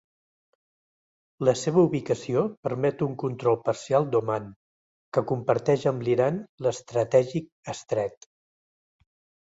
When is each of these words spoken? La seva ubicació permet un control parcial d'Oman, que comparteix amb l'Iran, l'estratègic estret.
La 1.49 1.53
seva 1.63 1.83
ubicació 1.89 2.43
permet 2.69 3.05
un 3.09 3.13
control 3.25 3.61
parcial 3.69 4.09
d'Oman, 4.15 4.49
que 5.19 5.27
comparteix 5.35 5.89
amb 5.95 6.05
l'Iran, 6.09 6.45
l'estratègic 6.69 7.51
estret. 7.79 8.33